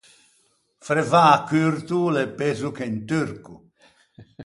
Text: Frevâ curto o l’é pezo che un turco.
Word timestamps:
Frevâ 0.87 1.27
curto 1.49 1.95
o 2.07 2.11
l’é 2.15 2.25
pezo 2.39 2.67
che 2.75 2.85
un 2.93 2.97
turco. 3.09 3.53